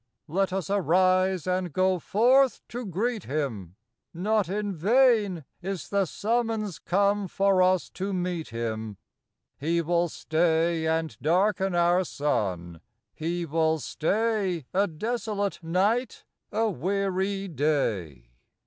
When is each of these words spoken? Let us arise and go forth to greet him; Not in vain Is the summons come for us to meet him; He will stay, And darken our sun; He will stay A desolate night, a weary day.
Let 0.27 0.51
us 0.51 0.71
arise 0.71 1.45
and 1.45 1.71
go 1.71 1.99
forth 1.99 2.61
to 2.69 2.87
greet 2.87 3.25
him; 3.25 3.75
Not 4.15 4.49
in 4.49 4.73
vain 4.75 5.45
Is 5.61 5.89
the 5.89 6.05
summons 6.07 6.79
come 6.79 7.27
for 7.27 7.61
us 7.61 7.87
to 7.91 8.11
meet 8.11 8.47
him; 8.49 8.97
He 9.59 9.79
will 9.83 10.09
stay, 10.09 10.87
And 10.87 11.15
darken 11.21 11.75
our 11.75 12.03
sun; 12.03 12.81
He 13.13 13.45
will 13.45 13.77
stay 13.77 14.65
A 14.73 14.87
desolate 14.87 15.61
night, 15.61 16.25
a 16.51 16.67
weary 16.67 17.47
day. 17.47 18.31